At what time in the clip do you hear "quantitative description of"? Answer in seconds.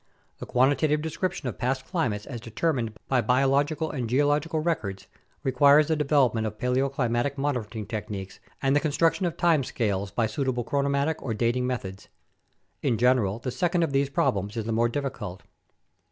0.47-1.59